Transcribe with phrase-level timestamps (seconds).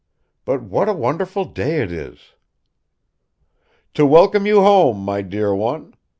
[0.45, 2.33] "But what a wonderful day it is!"
[3.93, 5.93] "To welcome you home, my dear one.